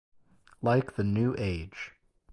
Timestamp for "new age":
1.03-1.91